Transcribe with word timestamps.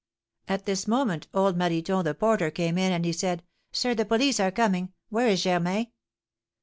At 0.47 0.65
this 0.65 0.87
moment 0.87 1.27
old 1.31 1.55
Marriton, 1.55 2.03
the 2.03 2.15
porter, 2.15 2.49
came 2.49 2.79
in, 2.79 2.91
and 2.91 3.05
he 3.05 3.13
said, 3.13 3.43
'Sir, 3.71 3.93
the 3.93 4.03
police 4.03 4.39
are 4.39 4.49
coming; 4.49 4.93
where 5.09 5.27
is 5.27 5.43
Germain?' 5.43 5.91